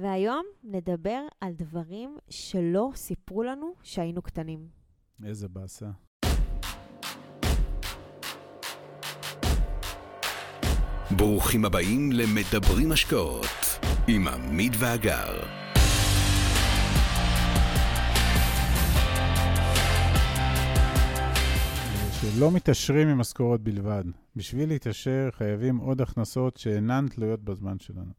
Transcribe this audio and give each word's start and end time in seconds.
והיום 0.00 0.46
נדבר 0.64 1.20
על 1.40 1.52
דברים 1.52 2.16
שלא 2.30 2.90
סיפרו 2.94 3.42
לנו 3.42 3.74
שהיינו 3.82 4.22
קטנים. 4.22 4.68
איזה 5.24 5.48
באסה. 5.48 5.86
ברוכים 11.16 11.64
הבאים 11.64 12.12
למדברים 12.12 12.92
השקעות 12.92 13.46
עם 14.08 14.28
עמית 14.28 14.72
ואגר. 14.78 15.40
שלא 22.20 22.50
מתעשרים 22.50 23.08
ממשכורות 23.08 23.60
בלבד. 23.60 24.04
בשביל 24.36 24.68
להתעשר 24.68 25.28
חייבים 25.32 25.76
עוד 25.76 26.00
הכנסות 26.00 26.56
שאינן 26.56 27.06
תלויות 27.08 27.44
בזמן 27.44 27.78
שלנו. 27.78 28.12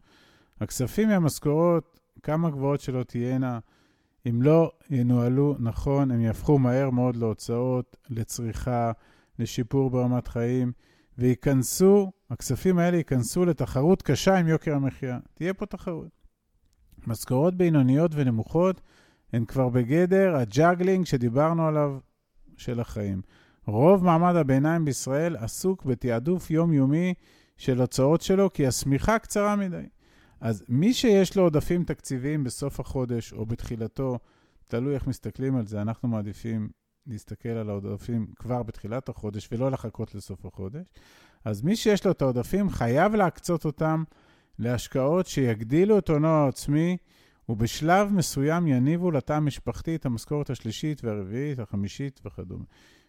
הכספים 0.62 1.10
מהמשכורות, 1.10 2.00
כמה 2.23 2.50
גבוהות 2.50 2.82
שלא 2.82 3.04
תהיינה, 3.04 3.59
אם 4.30 4.41
לא 4.41 4.72
ינוהלו 4.90 5.55
נכון, 5.59 6.12
הם 6.12 6.22
יהפכו 6.22 6.59
מהר 6.59 6.90
מאוד 6.90 7.16
להוצאות, 7.16 7.98
לצריכה, 8.09 8.91
לשיפור 9.40 9.90
ברמת 9.90 10.27
חיים, 10.27 10.72
וייכנסו, 11.18 12.12
הכספים 12.30 12.80
האלה 12.80 12.98
ייכנסו 12.98 13.45
לתחרות 13.45 14.02
קשה 14.02 14.38
עם 14.38 14.48
יוקר 14.48 14.76
המחיה. 14.76 15.20
תהיה 15.34 15.54
פה 15.54 15.66
תחרות. 15.66 16.20
משכורות 17.07 17.55
בינוניות 17.55 18.12
ונמוכות 18.16 18.82
הן 19.34 19.46
כבר 19.46 19.70
בגדר 19.70 20.35
ה 20.36 20.43
juggling 20.43 21.05
שדיברנו 21.05 21.68
עליו 21.68 21.98
של 22.57 22.80
החיים. 22.80 23.21
רוב 23.66 24.05
מעמד 24.05 24.35
הביניים 24.35 24.85
בישראל 24.85 25.35
עסוק 25.35 25.85
בתעדוף 25.85 26.52
יומיומי 26.52 27.13
של 27.57 27.82
הוצאות 27.82 28.21
שלו, 28.21 28.54
כי 28.54 28.68
השמיכה 28.68 29.20
קצרה 29.20 29.55
מדי. 29.55 29.85
אז 30.41 30.63
מי 30.70 30.93
שיש 30.93 31.38
לו 31.38 31.43
עודפים 31.43 31.84
תקציביים 31.84 32.43
בסוף 32.43 32.79
החודש 32.79 33.34
או 33.34 33.45
בתחילתו, 33.45 34.20
תלוי 34.67 34.93
איך 34.95 35.07
מסתכלים 35.07 35.55
על 35.55 35.68
זה, 35.68 35.81
אנחנו 35.81 36.09
מעדיפים 36.09 36.70
להסתכל 37.07 37.49
על 37.49 37.70
העודפים 37.70 38.27
כבר 38.35 38.63
בתחילת 38.63 39.09
החודש 39.09 39.49
ולא 39.51 39.71
לחכות 39.71 40.15
לסוף 40.15 40.46
החודש. 40.46 40.87
אז 41.46 41.62
מי 41.62 41.76
שיש 41.76 42.05
לו 42.05 42.12
את 42.12 42.21
העודפים 42.21 42.70
חייב 42.70 43.15
להקצות 43.15 43.65
אותם 43.65 44.04
להשקעות 44.59 45.27
שיגדילו 45.27 45.98
את 45.98 46.09
הונו 46.09 46.27
העצמי, 46.27 46.98
ובשלב 47.49 48.12
מסוים 48.13 48.68
יניבו 48.68 49.12
לתא 49.12 49.34
המשפחתי 49.34 49.96
את 49.96 50.05
המשכורת 50.05 50.49
השלישית 50.49 51.03
והרביעית, 51.03 51.59
החמישית 51.59 52.21
וכדומה. 52.26 52.63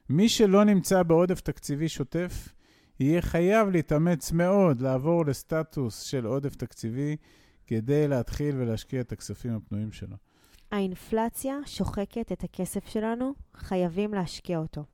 מי 0.08 0.28
שלא 0.28 0.64
נמצא 0.64 1.02
בעודף 1.02 1.40
תקציבי 1.40 1.88
שוטף, 1.88 2.48
יהיה 3.00 3.22
חייב 3.22 3.68
להתאמץ 3.68 4.32
מאוד 4.32 4.80
לעבור 4.80 5.26
לסטטוס 5.26 6.02
של 6.02 6.26
עודף 6.26 6.54
תקציבי 6.54 7.16
כדי 7.66 8.08
להתחיל 8.08 8.56
ולהשקיע 8.56 9.00
את 9.00 9.12
הכספים 9.12 9.56
הפנויים 9.56 9.92
שלו. 9.92 10.16
האינפלציה 10.70 11.58
שוחקת 11.66 12.32
את 12.32 12.44
הכסף 12.44 12.88
שלנו, 12.88 13.32
חייבים 13.54 14.14
להשקיע 14.14 14.58
אותו. 14.58 14.84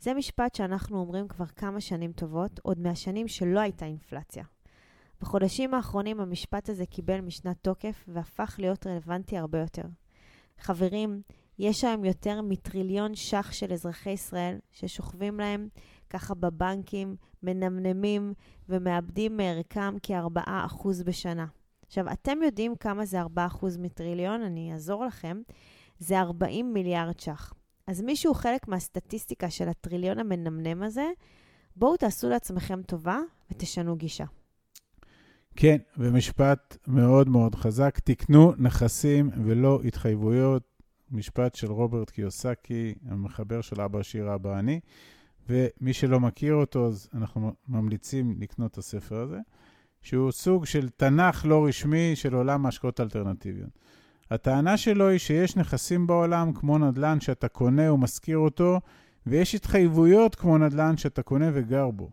זה 0.00 0.14
משפט 0.14 0.54
שאנחנו 0.54 0.98
אומרים 0.98 1.28
כבר 1.28 1.46
כמה 1.46 1.80
שנים 1.80 2.12
טובות, 2.12 2.60
עוד 2.62 2.78
מהשנים 2.78 3.28
שלא 3.28 3.60
הייתה 3.60 3.86
אינפלציה. 3.86 4.44
בחודשים 5.20 5.74
האחרונים 5.74 6.20
המשפט 6.20 6.68
הזה 6.68 6.86
קיבל 6.86 7.20
משנת 7.20 7.56
תוקף 7.62 8.04
והפך 8.08 8.54
להיות 8.58 8.86
רלוונטי 8.86 9.38
הרבה 9.38 9.58
יותר. 9.58 9.84
חברים, 10.58 11.22
יש 11.58 11.84
היום 11.84 12.04
יותר 12.04 12.42
מטריליון 12.42 13.14
ש"ח 13.14 13.52
של 13.52 13.72
אזרחי 13.72 14.10
ישראל 14.10 14.58
ששוכבים 14.72 15.40
להם 15.40 15.68
ככה 16.10 16.34
בבנקים, 16.34 17.16
מנמנמים 17.42 18.32
ומאבדים 18.68 19.36
מערכם 19.36 19.94
כ-4% 20.02 20.88
בשנה. 21.04 21.46
עכשיו, 21.86 22.12
אתם 22.12 22.38
יודעים 22.44 22.76
כמה 22.76 23.04
זה 23.04 23.22
4% 23.22 23.26
מטריליון? 23.78 24.42
אני 24.42 24.72
אעזור 24.72 25.04
לכם. 25.04 25.40
זה 25.98 26.20
40 26.20 26.72
מיליארד 26.72 27.20
ש"ח. 27.20 27.52
אז 27.86 28.02
מישהו 28.02 28.34
חלק 28.34 28.68
מהסטטיסטיקה 28.68 29.50
של 29.50 29.68
הטריליון 29.68 30.18
המנמנם 30.18 30.82
הזה, 30.82 31.06
בואו 31.76 31.96
תעשו 31.96 32.28
לעצמכם 32.28 32.82
טובה 32.82 33.18
ותשנו 33.50 33.96
גישה. 33.96 34.24
כן, 35.56 35.76
ומשפט 35.98 36.76
מאוד 36.86 37.28
מאוד 37.28 37.54
חזק, 37.54 37.98
תקנו 37.98 38.52
נכסים 38.58 39.30
ולא 39.44 39.80
התחייבויות. 39.84 40.73
משפט 41.10 41.54
של 41.54 41.72
רוברט 41.72 42.10
קיוסקי, 42.10 42.94
המחבר 43.08 43.60
של 43.60 43.80
אבא 43.80 43.98
עשיר 43.98 44.34
אבא 44.34 44.58
אני, 44.58 44.80
ומי 45.48 45.92
שלא 45.92 46.20
מכיר 46.20 46.54
אותו, 46.54 46.86
אז 46.86 47.08
אנחנו 47.14 47.52
ממליצים 47.68 48.36
לקנות 48.40 48.72
את 48.72 48.78
הספר 48.78 49.16
הזה, 49.16 49.38
שהוא 50.00 50.32
סוג 50.32 50.66
של 50.66 50.88
תנ"ך 50.88 51.46
לא 51.46 51.66
רשמי 51.66 52.16
של 52.16 52.34
עולם 52.34 52.66
ההשקעות 52.66 53.00
האלטרנטיביות. 53.00 53.70
הטענה 54.30 54.76
שלו 54.76 55.08
היא 55.08 55.18
שיש 55.18 55.56
נכסים 55.56 56.06
בעולם 56.06 56.52
כמו 56.52 56.78
נדל"ן 56.78 57.20
שאתה 57.20 57.48
קונה 57.48 57.92
ומשכיר 57.92 58.38
אותו, 58.38 58.80
ויש 59.26 59.54
התחייבויות 59.54 60.34
כמו 60.34 60.58
נדל"ן 60.58 60.96
שאתה 60.96 61.22
קונה 61.22 61.50
וגר 61.52 61.90
בו. 61.90 62.10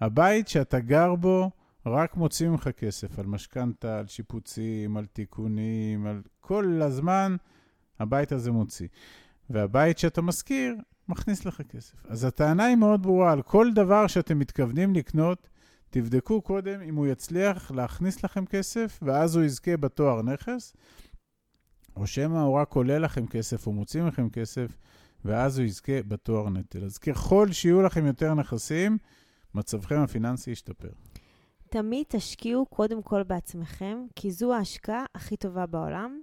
הבית 0.00 0.48
שאתה 0.48 0.80
גר 0.80 1.14
בו, 1.14 1.50
רק 1.86 2.16
מוציא 2.16 2.48
ממך 2.48 2.68
כסף 2.68 3.18
על 3.18 3.26
משכנתה, 3.26 3.98
על 3.98 4.06
שיפוצים, 4.06 4.96
על 4.96 5.06
תיקונים, 5.06 6.06
על 6.06 6.22
כל 6.40 6.80
הזמן 6.82 7.36
הבית 8.00 8.32
הזה 8.32 8.50
מוציא. 8.50 8.88
והבית 9.50 9.98
שאתה 9.98 10.22
משכיר, 10.22 10.76
מכניס 11.08 11.44
לך 11.44 11.62
כסף. 11.62 12.06
אז 12.08 12.24
הטענה 12.24 12.64
היא 12.64 12.76
מאוד 12.76 13.02
ברורה, 13.02 13.32
על 13.32 13.42
כל 13.42 13.72
דבר 13.74 14.06
שאתם 14.06 14.38
מתכוונים 14.38 14.94
לקנות, 14.94 15.48
תבדקו 15.90 16.42
קודם 16.42 16.80
אם 16.80 16.94
הוא 16.94 17.06
יצליח 17.06 17.70
להכניס 17.70 18.24
לכם 18.24 18.46
כסף, 18.46 18.98
ואז 19.02 19.36
הוא 19.36 19.44
יזכה 19.44 19.76
בתואר 19.76 20.22
נכס, 20.22 20.72
או 21.96 22.06
שמא 22.06 22.38
הוא 22.38 22.56
רק 22.56 22.72
עולה 22.72 22.98
לכם 22.98 23.26
כסף 23.26 23.66
או 23.66 23.72
מוציא 23.72 24.02
מכם 24.02 24.30
כסף, 24.30 24.76
ואז 25.24 25.58
הוא 25.58 25.66
יזכה 25.66 26.02
בתואר 26.08 26.48
נטל. 26.48 26.84
אז 26.84 26.98
ככל 26.98 27.52
שיהיו 27.52 27.82
לכם 27.82 28.06
יותר 28.06 28.34
נכסים, 28.34 28.98
מצבכם 29.54 30.00
הפיננסי 30.00 30.50
ישתפר. 30.50 30.90
תמיד 31.70 32.04
תשקיעו 32.08 32.66
קודם 32.66 33.02
כל 33.02 33.22
בעצמכם, 33.22 33.98
כי 34.16 34.30
זו 34.30 34.54
ההשקעה 34.54 35.04
הכי 35.14 35.36
טובה 35.36 35.66
בעולם. 35.66 36.20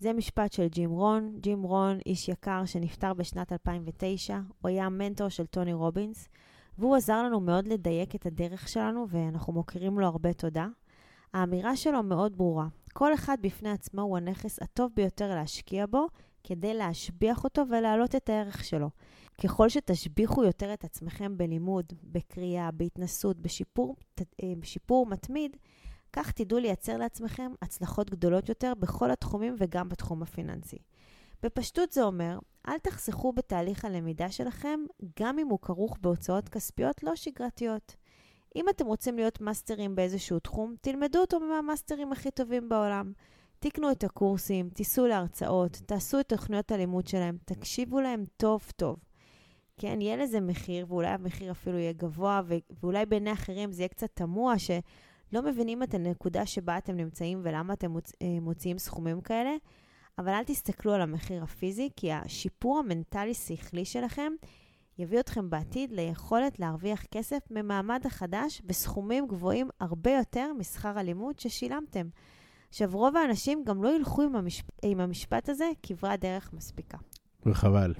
זה 0.00 0.12
משפט 0.12 0.52
של 0.52 0.66
ג'ים 0.68 0.90
רון. 0.90 1.32
ג'ים 1.40 1.62
רון, 1.62 1.98
איש 2.06 2.28
יקר 2.28 2.64
שנפטר 2.64 3.14
בשנת 3.14 3.52
2009, 3.52 4.38
הוא 4.60 4.68
היה 4.68 4.86
המנטור 4.86 5.28
של 5.28 5.46
טוני 5.46 5.72
רובינס, 5.72 6.28
והוא 6.78 6.96
עזר 6.96 7.22
לנו 7.22 7.40
מאוד 7.40 7.68
לדייק 7.68 8.14
את 8.14 8.26
הדרך 8.26 8.68
שלנו, 8.68 9.06
ואנחנו 9.08 9.52
מוקירים 9.52 9.98
לו 9.98 10.06
הרבה 10.06 10.32
תודה. 10.32 10.66
האמירה 11.32 11.76
שלו 11.76 12.02
מאוד 12.02 12.38
ברורה. 12.38 12.66
כל 12.92 13.14
אחד 13.14 13.36
בפני 13.40 13.70
עצמו 13.70 14.02
הוא 14.02 14.16
הנכס 14.16 14.62
הטוב 14.62 14.92
ביותר 14.96 15.34
להשקיע 15.34 15.86
בו, 15.86 16.06
כדי 16.44 16.74
להשביח 16.74 17.44
אותו 17.44 17.62
ולהעלות 17.70 18.14
את 18.14 18.28
הערך 18.28 18.64
שלו. 18.64 18.90
ככל 19.44 19.68
שתשביחו 19.68 20.44
יותר 20.44 20.74
את 20.74 20.84
עצמכם 20.84 21.38
בלימוד, 21.38 21.84
בקריאה, 22.02 22.70
בהתנסות, 22.70 23.36
בשיפור, 23.40 23.96
אה, 24.20 24.52
בשיפור 24.60 25.06
מתמיד, 25.06 25.56
כך 26.12 26.32
תדעו 26.32 26.58
לייצר 26.58 26.96
לעצמכם 26.96 27.52
הצלחות 27.62 28.10
גדולות 28.10 28.48
יותר 28.48 28.72
בכל 28.78 29.10
התחומים 29.10 29.54
וגם 29.58 29.88
בתחום 29.88 30.22
הפיננסי. 30.22 30.78
בפשטות 31.42 31.92
זה 31.92 32.02
אומר, 32.02 32.38
אל 32.68 32.78
תחסכו 32.78 33.32
בתהליך 33.32 33.84
הלמידה 33.84 34.30
שלכם, 34.30 34.80
גם 35.20 35.38
אם 35.38 35.48
הוא 35.48 35.58
כרוך 35.62 35.98
בהוצאות 36.00 36.48
כספיות 36.48 37.02
לא 37.02 37.16
שגרתיות. 37.16 37.96
אם 38.56 38.68
אתם 38.68 38.86
רוצים 38.86 39.16
להיות 39.16 39.40
מאסטרים 39.40 39.94
באיזשהו 39.94 40.38
תחום, 40.38 40.74
תלמדו 40.80 41.18
אותו 41.18 41.40
מהמאסטרים 41.40 42.12
הכי 42.12 42.30
טובים 42.30 42.68
בעולם. 42.68 43.12
תקנו 43.58 43.90
את 43.90 44.04
הקורסים, 44.04 44.70
תיסעו 44.70 45.06
להרצאות, 45.06 45.72
תעשו 45.86 46.20
את 46.20 46.28
תוכניות 46.28 46.72
הלימוד 46.72 47.06
שלהם, 47.06 47.38
תקשיבו 47.44 48.00
להם 48.00 48.24
טוב 48.36 48.62
טוב. 48.76 48.96
כן, 49.78 50.00
יהיה 50.00 50.16
לזה 50.16 50.40
מחיר, 50.40 50.86
ואולי 50.88 51.08
המחיר 51.08 51.50
אפילו 51.50 51.78
יהיה 51.78 51.92
גבוה, 51.92 52.40
ואולי 52.82 53.06
בעיני 53.06 53.32
אחרים 53.32 53.72
זה 53.72 53.82
יהיה 53.82 53.88
קצת 53.88 54.10
תמוה, 54.14 54.58
ש... 54.58 54.70
לא 55.32 55.42
מבינים 55.42 55.82
את 55.82 55.94
הנקודה 55.94 56.46
שבה 56.46 56.78
אתם 56.78 56.96
נמצאים 56.96 57.40
ולמה 57.42 57.72
אתם 57.72 57.90
מוצ... 57.90 58.12
אה, 58.22 58.40
מוציאים 58.40 58.78
סכומים 58.78 59.20
כאלה, 59.20 59.50
אבל 60.18 60.28
אל 60.28 60.44
תסתכלו 60.44 60.92
על 60.92 61.00
המחיר 61.00 61.42
הפיזי, 61.42 61.88
כי 61.96 62.12
השיפור 62.12 62.78
המנטלי-שכלי 62.78 63.84
שלכם 63.84 64.32
יביא 64.98 65.20
אתכם 65.20 65.50
בעתיד 65.50 65.92
ליכולת 65.92 66.60
להרוויח 66.60 67.04
כסף 67.04 67.38
ממעמד 67.50 68.02
החדש 68.04 68.62
בסכומים 68.64 69.26
גבוהים 69.26 69.68
הרבה 69.80 70.10
יותר 70.10 70.52
משכר 70.58 70.98
הלימוד 70.98 71.38
ששילמתם. 71.38 72.08
עכשיו, 72.68 72.90
רוב 72.92 73.16
האנשים 73.16 73.64
גם 73.64 73.82
לא 73.82 73.96
ילכו 73.96 74.22
עם, 74.22 74.36
המשפ... 74.36 74.64
עם 74.82 75.00
המשפט 75.00 75.48
הזה 75.48 75.70
כברת 75.82 76.20
דרך 76.20 76.52
מספיקה. 76.52 76.98
וחבל. 77.46 77.94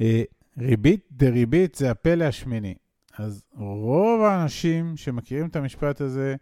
אה, 0.00 0.22
ריבית 0.58 1.06
דריבית 1.12 1.74
זה 1.74 1.90
הפלא 1.90 2.24
השמיני. 2.24 2.74
אז 3.18 3.44
רוב 3.54 4.22
האנשים 4.22 4.96
שמכירים 4.96 5.46
את 5.46 5.56
המשפט 5.56 6.00
הזה 6.00 6.36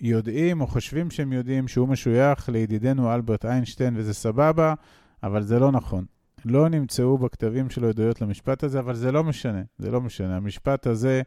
יודעים 0.00 0.60
או 0.60 0.66
חושבים 0.66 1.10
שהם 1.10 1.32
יודעים 1.32 1.68
שהוא 1.68 1.88
משוייך 1.88 2.48
לידידנו 2.48 3.14
אלברט 3.14 3.44
איינשטיין 3.44 3.94
וזה 3.96 4.14
סבבה, 4.14 4.74
אבל 5.22 5.42
זה 5.42 5.58
לא 5.58 5.72
נכון. 5.72 6.04
לא 6.44 6.68
נמצאו 6.68 7.18
בכתבים 7.18 7.70
שלו 7.70 7.88
עדויות 7.88 8.20
למשפט 8.20 8.64
הזה, 8.64 8.78
אבל 8.78 8.94
זה 8.94 9.12
לא 9.12 9.24
משנה, 9.24 9.62
זה 9.78 9.90
לא 9.90 10.00
משנה. 10.00 10.36
המשפט 10.36 10.86
הזה 10.86 11.22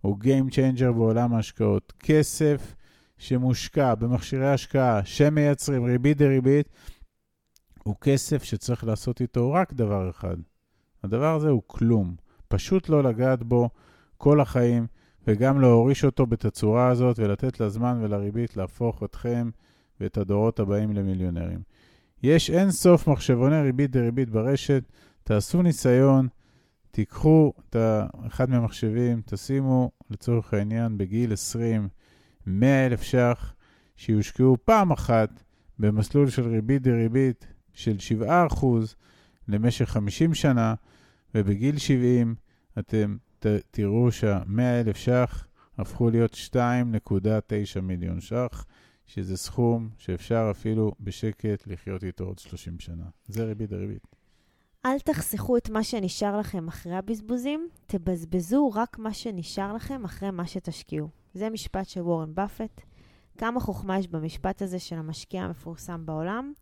הוא 0.00 0.18
Game 0.22 0.50
Changer 0.50 0.92
בעולם 0.92 1.34
ההשקעות. 1.34 1.92
כסף 1.98 2.74
שמושקע 3.18 3.94
במכשירי 3.94 4.52
השקעה 4.52 5.04
שמייצרים 5.04 5.84
ריבית 5.84 6.16
דריבית, 6.16 6.68
הוא 7.82 7.94
כסף 8.00 8.42
שצריך 8.42 8.84
לעשות 8.84 9.20
איתו 9.20 9.52
רק 9.52 9.72
דבר 9.72 10.10
אחד. 10.10 10.36
הדבר 11.02 11.34
הזה 11.34 11.48
הוא 11.48 11.62
כלום. 11.66 12.14
פשוט 12.48 12.88
לא 12.88 13.02
לגעת 13.02 13.42
בו 13.42 13.70
כל 14.16 14.40
החיים, 14.40 14.86
וגם 15.26 15.60
להוריש 15.60 16.04
אותו 16.04 16.26
בתצורה 16.26 16.88
הזאת 16.88 17.18
ולתת 17.18 17.60
לזמן 17.60 17.98
ולריבית 18.02 18.56
להפוך 18.56 19.02
אתכם 19.02 19.50
ואת 20.00 20.18
הדורות 20.18 20.60
הבאים 20.60 20.92
למיליונרים. 20.92 21.58
יש 22.22 22.50
אין 22.50 22.70
סוף 22.70 23.08
מחשבוני 23.08 23.62
ריבית 23.62 23.90
דריבית 23.90 24.30
ברשת, 24.30 24.84
תעשו 25.24 25.62
ניסיון, 25.62 26.28
תיקחו 26.90 27.52
את 27.58 27.76
אחד 28.26 28.50
מהמחשבים, 28.50 29.22
תשימו 29.24 29.90
לצורך 30.10 30.54
העניין 30.54 30.98
בגיל 30.98 31.32
20 31.32 31.88
100 32.46 32.86
אלף 32.86 33.02
ש"ח 33.02 33.54
שיושקעו 33.96 34.56
פעם 34.64 34.90
אחת 34.92 35.42
במסלול 35.78 36.30
של 36.30 36.48
ריבית 36.48 36.82
דריבית 36.82 37.46
של 37.72 37.96
7% 38.22 38.66
למשך 39.48 39.84
50 39.84 40.34
שנה, 40.34 40.74
ובגיל 41.34 41.78
70 41.78 42.34
אתם 42.78 43.16
תראו 43.70 44.12
שה-100 44.12 44.60
אלף 44.60 44.96
ש"ח 44.96 45.46
הפכו 45.78 46.10
להיות 46.10 46.36
2.9 46.52 47.80
מיליון 47.82 48.20
ש"ח, 48.20 48.64
שזה 49.06 49.36
סכום 49.36 49.88
שאפשר 49.98 50.48
אפילו 50.50 50.92
בשקט 51.00 51.66
לחיות 51.66 52.04
איתו 52.04 52.24
עוד 52.24 52.38
30 52.38 52.80
שנה. 52.80 53.04
זה 53.26 53.44
ריבית 53.44 53.70
דריבית. 53.70 54.06
אל 54.86 54.98
תחסכו 54.98 55.56
את 55.56 55.70
מה 55.70 55.84
שנשאר 55.84 56.38
לכם 56.38 56.68
אחרי 56.68 56.94
הבזבוזים, 56.94 57.68
תבזבזו 57.86 58.70
רק 58.74 58.98
מה 58.98 59.14
שנשאר 59.14 59.72
לכם 59.72 60.04
אחרי 60.04 60.30
מה 60.30 60.46
שתשקיעו. 60.46 61.08
זה 61.34 61.50
משפט 61.50 61.88
של 61.88 62.00
וורן 62.00 62.34
באפט. 62.34 62.80
כמה 63.38 63.60
חוכמה 63.60 63.98
יש 63.98 64.08
במשפט 64.08 64.62
הזה 64.62 64.78
של 64.78 64.96
המשקיע 64.96 65.42
המפורסם 65.42 66.06
בעולם. 66.06 66.52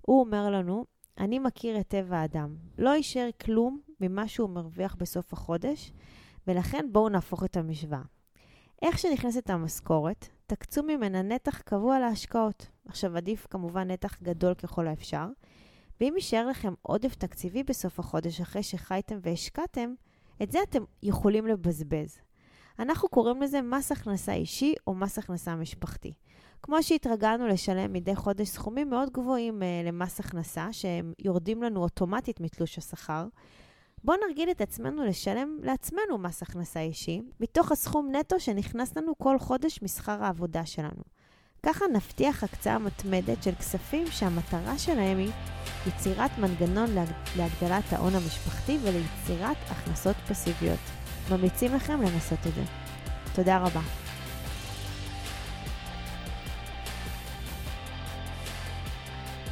הוא 0.00 0.20
אומר 0.20 0.50
לנו, 0.50 0.84
אני 1.18 1.38
מכיר 1.38 1.80
את 1.80 1.88
טבע 1.88 2.16
האדם. 2.16 2.56
לא 2.78 2.90
יישאר 2.90 3.28
כלום 3.40 3.80
ממה 4.00 4.28
שהוא 4.28 4.50
מרוויח 4.50 4.94
בסוף 4.94 5.32
החודש, 5.32 5.92
ולכן 6.46 6.86
בואו 6.92 7.08
נהפוך 7.08 7.44
את 7.44 7.56
המשוואה. 7.56 8.02
איך 8.82 8.98
שנכנסת 8.98 9.50
המשכורת, 9.50 10.28
תקצו 10.46 10.82
ממנה 10.82 11.22
נתח 11.22 11.60
קבוע 11.60 11.98
להשקעות. 11.98 12.66
עכשיו, 12.86 13.16
עדיף 13.16 13.46
כמובן 13.50 13.90
נתח 13.90 14.22
גדול 14.22 14.54
ככל 14.54 14.86
האפשר. 14.86 15.26
ואם 16.00 16.12
יישאר 16.16 16.46
לכם 16.46 16.74
עודף 16.82 17.14
תקציבי 17.14 17.62
בסוף 17.62 17.98
החודש 17.98 18.40
אחרי 18.40 18.62
שחייתם 18.62 19.18
והשקעתם, 19.22 19.94
את 20.42 20.52
זה 20.52 20.58
אתם 20.62 20.84
יכולים 21.02 21.46
לבזבז. 21.46 22.18
אנחנו 22.78 23.08
קוראים 23.08 23.42
לזה 23.42 23.62
מס 23.62 23.92
הכנסה 23.92 24.32
אישי 24.32 24.74
או 24.86 24.94
מס 24.94 25.18
הכנסה 25.18 25.56
משפחתי. 25.56 26.12
כמו 26.62 26.82
שהתרגלנו 26.82 27.48
לשלם 27.48 27.92
מדי 27.92 28.16
חודש 28.16 28.48
סכומים 28.48 28.90
מאוד 28.90 29.10
גבוהים 29.10 29.62
uh, 29.62 29.88
למס 29.88 30.20
הכנסה, 30.20 30.72
שהם 30.72 31.12
יורדים 31.18 31.62
לנו 31.62 31.82
אוטומטית 31.82 32.40
מתלוש 32.40 32.78
השכר, 32.78 33.26
בואו 34.04 34.16
נרגיל 34.28 34.50
את 34.50 34.60
עצמנו 34.60 35.04
לשלם 35.04 35.58
לעצמנו 35.62 36.18
מס 36.18 36.42
הכנסה 36.42 36.80
אישי, 36.80 37.22
מתוך 37.40 37.72
הסכום 37.72 38.16
נטו 38.16 38.40
שנכנס 38.40 38.96
לנו 38.96 39.18
כל 39.18 39.38
חודש 39.38 39.82
משכר 39.82 40.24
העבודה 40.24 40.66
שלנו. 40.66 41.02
ככה 41.62 41.84
נבטיח 41.92 42.44
הקצאה 42.44 42.78
מתמדת 42.78 43.42
של 43.42 43.54
כספים 43.54 44.06
שהמטרה 44.06 44.78
שלהם 44.78 45.18
היא 45.18 45.30
יצירת 45.86 46.30
מנגנון 46.38 46.90
להגדלת 47.36 47.92
ההון 47.92 48.14
המשפחתי 48.14 48.78
וליצירת 48.82 49.56
הכנסות 49.70 50.16
פסיביות. 50.28 50.80
ממליצים 51.30 51.74
לכם 51.74 52.02
לנסות 52.02 52.38
את 52.46 52.54
זה. 52.54 52.62
תודה 53.34 53.58
רבה. 53.58 54.09